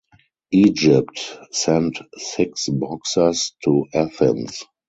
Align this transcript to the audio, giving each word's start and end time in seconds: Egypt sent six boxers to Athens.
Egypt 0.53 1.37
sent 1.51 1.99
six 2.17 2.67
boxers 2.69 3.53
to 3.63 3.85
Athens. 3.93 4.63